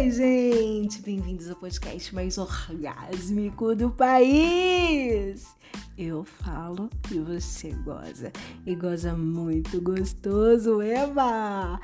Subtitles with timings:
[0.00, 1.02] Oi, gente!
[1.02, 5.54] Bem-vindos ao podcast mais orgásmico do país!
[5.98, 8.32] Eu falo e você goza.
[8.64, 11.78] E goza muito gostoso, Eva!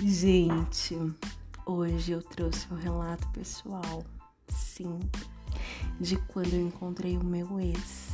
[0.00, 0.96] Gente,
[1.66, 4.04] hoje eu trouxe um relato pessoal,
[4.46, 5.00] sim,
[6.00, 8.12] de quando eu encontrei o meu ex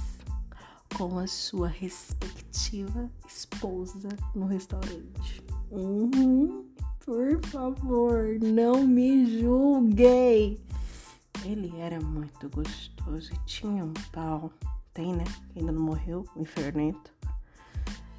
[0.97, 5.45] com a sua respectiva esposa no restaurante.
[5.71, 6.72] Uhum.
[7.05, 10.61] Por favor, não me julguei.
[11.45, 14.53] Ele era muito gostoso e tinha um pau.
[14.95, 15.25] Tem, né?
[15.57, 17.13] Ainda não morreu, o infernento.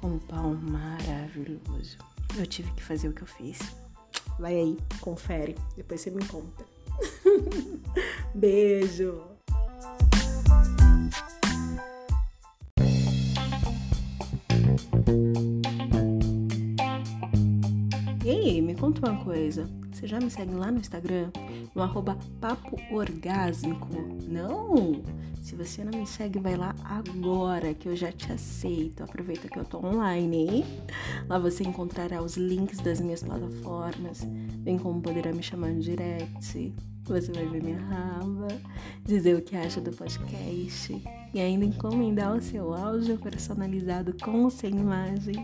[0.02, 1.96] Um pau maravilhoso.
[2.36, 3.58] Eu tive que fazer o que eu fiz.
[4.38, 5.56] Vai aí, confere.
[5.76, 6.66] Depois você me conta.
[8.34, 9.33] Beijo!
[18.84, 19.66] Conta uma coisa.
[19.90, 21.30] Você já me segue lá no Instagram?
[21.74, 22.18] No arroba?
[24.28, 25.02] Não!
[25.40, 29.02] Se você não me segue, vai lá agora que eu já te aceito.
[29.02, 30.64] Aproveita que eu tô online, hein?
[31.26, 34.22] Lá você encontrará os links das minhas plataformas,
[34.58, 36.74] bem como poderá me chamar no direct.
[37.04, 38.48] Você vai ver minha raba,
[39.02, 44.50] dizer o que acha do podcast e ainda encomendar o seu áudio personalizado com ou
[44.50, 45.36] sem imagens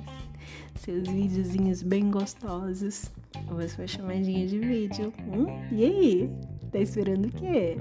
[0.91, 3.13] seus videozinhos bem gostosos,
[3.49, 5.13] ou a sua chamadinha de vídeo.
[5.21, 5.47] Hum?
[5.71, 6.31] E aí?
[6.73, 7.79] Tá esperando o quê?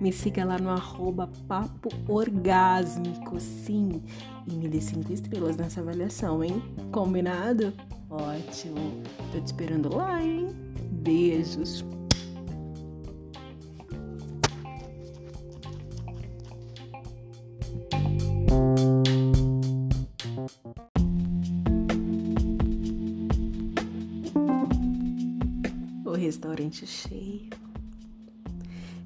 [0.00, 4.00] Me siga lá no arroba papo orgásmico, sim.
[4.46, 6.62] E me dê cinco estrelas nessa avaliação, hein?
[6.92, 7.72] Combinado?
[8.08, 9.02] Ótimo.
[9.32, 10.48] Tô te esperando lá, hein?
[10.90, 11.84] Beijos.
[26.32, 27.50] Restaurante cheio.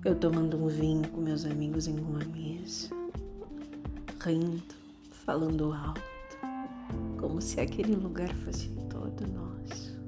[0.04, 2.88] Eu tomando um vinho com meus amigos em uma mesa,
[4.20, 4.62] rindo,
[5.10, 6.00] falando alto,
[7.18, 9.98] como se aquele lugar fosse todo nosso.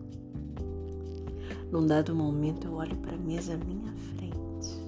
[1.73, 4.81] Num dado momento eu olho para a mesa à minha frente,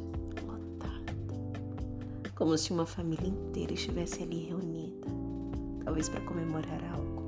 [0.47, 1.13] lotada,
[2.37, 5.09] como se uma família inteira estivesse ali reunida,
[5.85, 7.25] talvez para comemorar algo.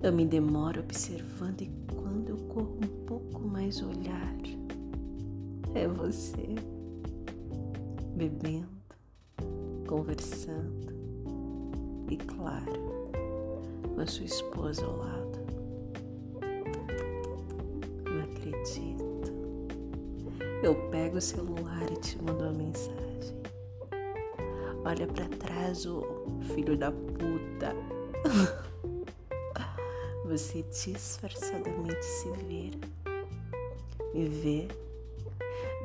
[0.00, 1.79] Eu me demoro observando e
[2.52, 4.36] corro um pouco mais olhar,
[5.74, 6.54] é você
[8.16, 8.68] bebendo,
[9.86, 10.92] conversando
[12.10, 13.10] e, claro,
[13.94, 15.38] com a sua esposa ao lado.
[18.04, 19.30] Não acredito.
[20.62, 23.00] Eu pego o celular e te mando uma mensagem.
[24.84, 26.02] Olha para trás, ô
[26.54, 27.74] filho da puta.
[30.30, 32.78] Você disfarçadamente se vira,
[34.14, 34.68] me vê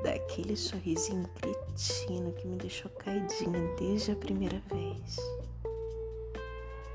[0.03, 5.15] daquele sorrisinho cretino que me deixou caidinha desde a primeira vez.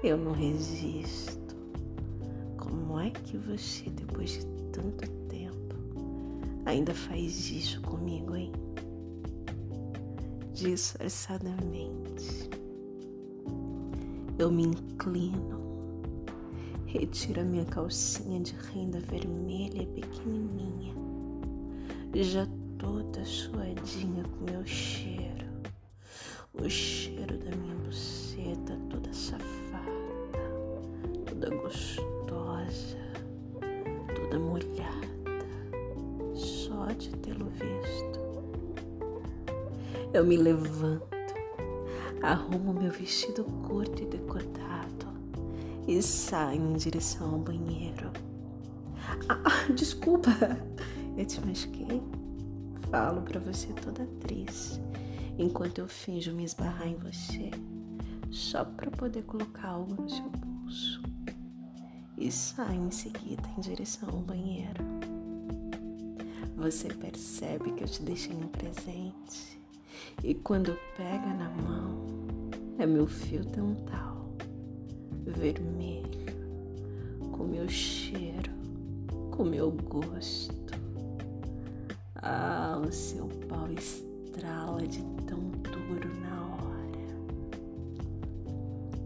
[0.05, 1.57] Eu não resisto.
[2.57, 5.75] Como é que você, depois de tanto tempo,
[6.67, 8.53] ainda faz isso comigo, hein?
[10.53, 12.49] Disfarçadamente.
[14.39, 15.60] Eu me inclino
[16.93, 20.93] retiro a minha calcinha de renda vermelha pequenininha,
[22.17, 22.45] já
[22.79, 25.47] toda suadinha com meu cheiro,
[26.53, 29.41] o cheiro da minha buceta toda safada,
[31.27, 32.99] toda gostosa,
[34.17, 35.09] toda molhada,
[36.35, 38.21] só de tê-lo visto.
[40.13, 41.07] Eu me levanto,
[42.21, 45.10] arrumo meu vestido curto e decotado
[45.87, 48.11] e saio em direção ao banheiro.
[49.29, 50.31] Ah, desculpa,
[51.17, 52.03] eu te machuquei.
[52.91, 54.81] Falo para você toda triste,
[55.39, 57.51] enquanto eu finjo me esbarrar em você,
[58.31, 61.03] só para poder colocar algo no seu bolso.
[62.19, 64.85] E saio em seguida em direção ao banheiro.
[66.57, 69.59] Você percebe que eu te deixei um presente,
[70.23, 72.21] e quando pega na mão,
[72.79, 74.10] é meu fio dental
[75.31, 76.09] vermelho,
[77.33, 78.51] com meu cheiro,
[79.31, 80.79] com meu gosto.
[82.17, 86.71] Ah, o seu pau estrala de tão duro na hora.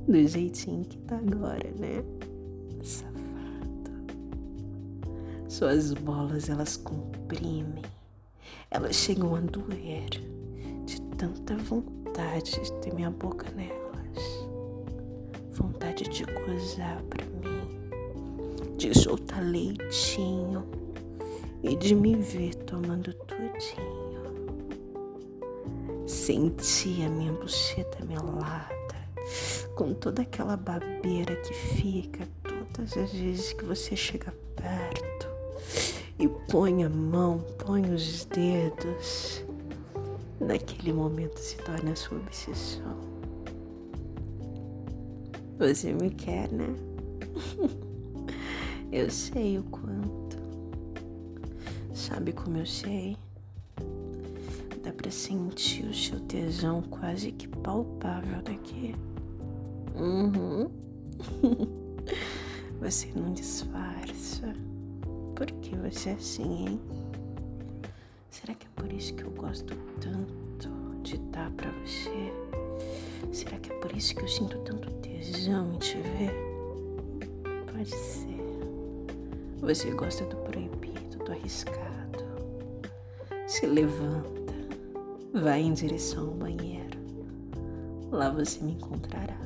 [0.09, 2.03] Do jeitinho que tá agora, né?
[2.82, 3.15] Safado.
[5.49, 7.85] Suas bolas elas comprimem,
[8.71, 10.11] elas chegam a doer
[10.85, 13.84] de tanta vontade de ter minha boca vontade
[16.14, 20.64] de gozar pra mim, de soltar leitinho
[21.61, 24.22] e de me ver tomando tudinho.
[26.06, 28.94] Senti a minha buceta melada,
[29.75, 35.28] com toda aquela babeira que fica todas as vezes que você chega perto
[36.16, 39.44] e põe a mão, põe os dedos.
[40.38, 43.13] Naquele momento se torna sua obsessão.
[45.59, 46.67] Você me quer, né?
[48.91, 50.37] eu sei o quanto.
[51.93, 53.17] Sabe como eu sei?
[54.83, 58.95] Dá pra sentir o seu tesão quase que palpável daqui.
[59.95, 60.69] Uhum.
[62.81, 64.53] Você não disfarça.
[65.35, 66.81] Por que você é assim, hein?
[68.31, 70.69] Será que é por isso que eu gosto tanto
[71.03, 72.33] de dar pra você?
[73.32, 76.35] Será que é por isso que eu sinto tanto tesão em te ver?
[77.73, 78.35] Pode ser.
[79.61, 82.25] Você gosta do proibido, do arriscado.
[83.47, 84.55] Se levanta,
[85.32, 86.99] vai em direção ao banheiro.
[88.11, 89.38] Lá você me encontrará.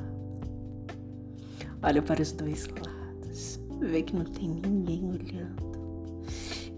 [1.81, 5.69] Olha para os dois lados, vê que não tem ninguém olhando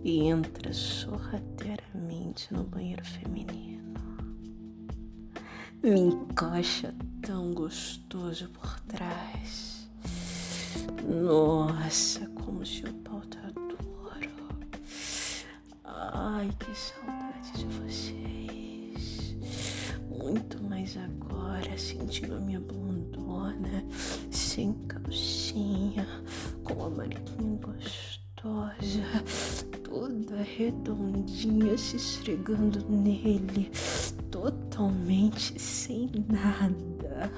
[0.03, 3.80] e entra sorrateiramente no banheiro feminino.
[5.83, 9.87] Me encoxa tão gostoso por trás.
[11.03, 13.79] Nossa, como seu pau tá duro.
[15.83, 19.35] Ai, que saudade de vocês.
[20.07, 23.83] Muito mais agora, sentindo a minha bundona,
[24.29, 26.07] sem calcinha,
[26.63, 28.21] com a marquinha gostosa
[29.83, 33.69] toda redondinha se esfregando nele,
[34.81, 37.31] totalmente sem nada.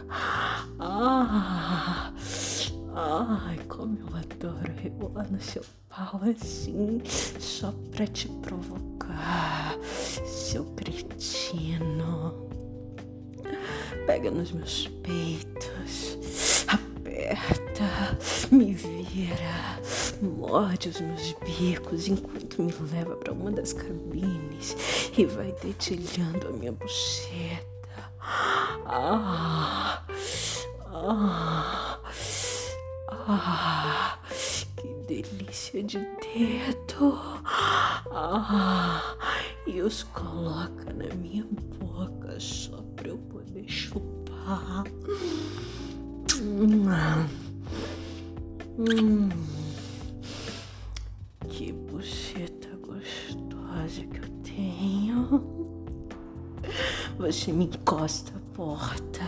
[0.79, 2.13] Ah,
[2.95, 7.01] ai, como eu adoro rebolar no seu pau assim,
[7.39, 12.47] só pra te provocar, seu cretino.
[14.05, 18.17] Pega nos meus peitos, aperta,
[18.51, 19.81] me vira
[20.23, 24.75] morde os meus bicos enquanto me leva para uma das cabines
[25.17, 27.63] e vai dedilhando a minha buceta.
[28.85, 30.03] Ah,
[30.87, 31.99] ah,
[33.09, 34.17] ah,
[34.77, 37.19] que delícia de dedo.
[38.11, 39.15] Ah,
[39.67, 41.45] e os coloca na minha
[41.79, 44.83] boca só para eu poder chupar.
[46.41, 46.85] Hum.
[48.77, 49.62] Hum.
[57.17, 59.21] Você me encosta a porta,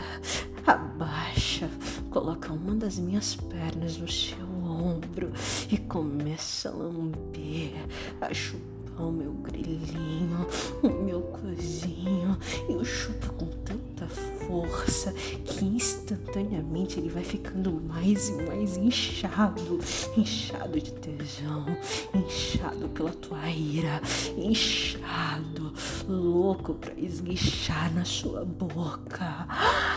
[0.66, 1.70] abaixa,
[2.10, 5.32] coloca uma das minhas pernas no seu ombro
[5.72, 7.74] e começa a lamber,
[8.20, 10.48] a chupar o meu grilinho,
[10.82, 12.38] o meu cozinho,
[12.70, 15.12] e o chupa com tanta força
[15.44, 19.80] que instantaneamente ele vai ficando mais e mais inchado,
[20.18, 21.66] inchado de tesão,
[22.14, 24.02] inchado pela tua ira,
[24.38, 25.74] inchado,
[26.08, 29.48] louco pra esguichar na sua boca.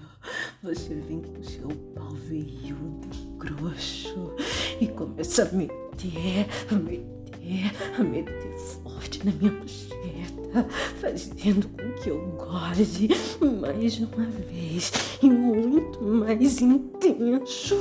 [0.61, 4.33] você vem com seu pau veiudo grosso
[4.79, 8.53] e começa a meter, a meter, a meter
[8.83, 10.67] forte na minha buceta,
[10.99, 13.07] fazendo com que eu goze
[13.41, 14.91] mais uma vez
[15.21, 17.77] e muito mais intenso.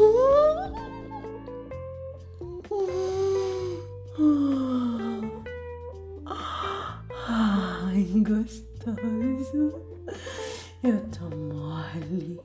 [10.83, 12.41] Eu tô mole.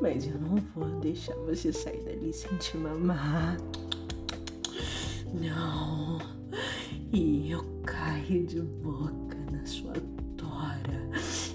[0.00, 3.56] Mas eu não vou deixar você sair dali sem te mamar.
[5.34, 6.18] Não.
[7.12, 9.94] E eu caio de boca na sua
[10.36, 11.10] tora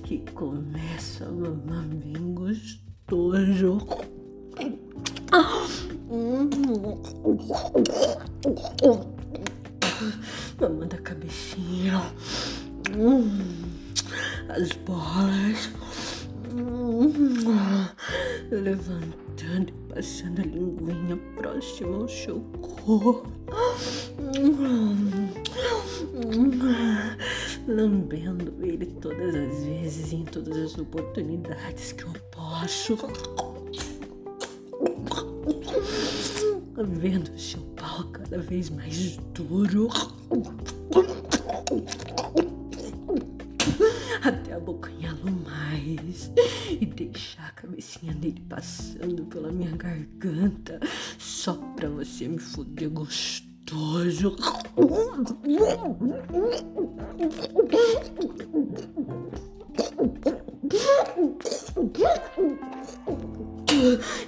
[0.10, 3.78] e começo a mamar bem gostoso.
[18.52, 23.32] Levantando e passando a linguinha próxima ao seu corpo,
[27.68, 32.98] lambendo ele todas as vezes e em todas as oportunidades que eu posso.
[36.78, 39.90] Vendo seu pau cada vez mais duro
[47.86, 50.80] cabecinha dele passando pela minha garganta
[51.20, 54.36] só pra você me foder gostoso.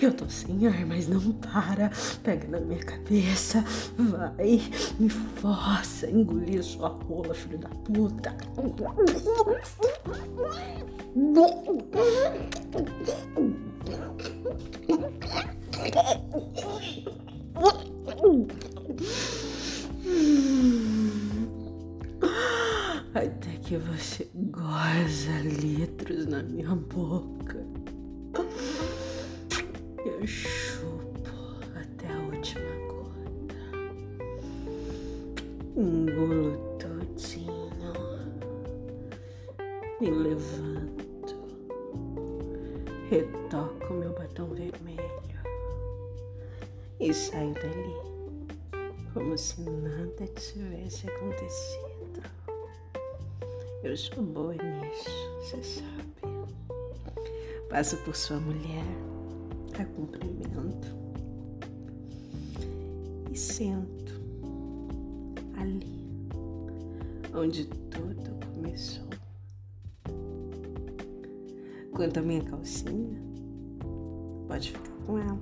[0.02, 1.92] Eu tô sem ar, mas não para.
[2.24, 3.64] Pega na minha cabeça.
[3.98, 4.62] Vai,
[5.00, 6.10] me força.
[6.10, 8.36] Engolir sua rola, filho da puta.
[23.16, 27.66] Até que você goza litros na minha boca.
[30.20, 31.30] Eu chupo
[31.76, 33.56] até a última gota.
[35.76, 37.94] Engulo todinho.
[40.02, 41.36] Me levanto.
[43.12, 45.38] Retoco meu batom vermelho.
[47.00, 48.98] E saio dali.
[49.14, 52.24] Como se nada tivesse acontecido.
[53.84, 56.08] Eu sou boa nisso, você sabe.
[57.70, 58.84] Passo por sua mulher
[59.82, 60.88] a cumprimento
[63.32, 64.14] e sento
[65.56, 65.98] ali
[67.34, 69.08] onde tudo começou.
[71.92, 73.22] Quanto à minha calcinha,
[74.48, 75.40] pode ficar com ela.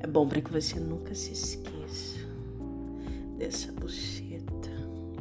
[0.00, 2.18] É bom para que você nunca se esqueça
[3.38, 4.70] dessa buceta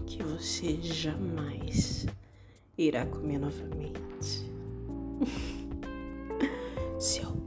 [0.05, 2.05] que você jamais
[2.77, 4.51] irá comer novamente.
[6.99, 7.42] Seu